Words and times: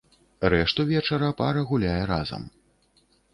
Рэшту 0.51 0.81
вечара 0.91 1.29
пара 1.39 1.61
гуляе 1.69 2.03
разам. 2.11 2.43